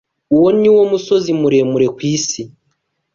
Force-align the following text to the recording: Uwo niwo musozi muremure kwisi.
Uwo 0.35 0.49
niwo 0.59 0.81
musozi 0.91 1.31
muremure 1.39 1.87
kwisi. 1.97 2.41